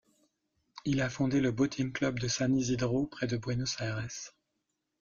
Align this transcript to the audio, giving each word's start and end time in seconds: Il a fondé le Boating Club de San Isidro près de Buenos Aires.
Il 0.83 0.99
a 0.99 1.11
fondé 1.11 1.39
le 1.41 1.51
Boating 1.51 1.91
Club 1.93 2.17
de 2.17 2.27
San 2.27 2.55
Isidro 2.57 3.05
près 3.05 3.27
de 3.27 3.37
Buenos 3.37 3.79
Aires. 3.81 4.33